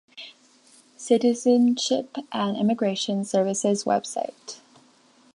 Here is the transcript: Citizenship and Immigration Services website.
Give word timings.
Citizenship 0.97 2.17
and 2.31 2.57
Immigration 2.57 3.23
Services 3.23 3.83
website. 3.83 4.57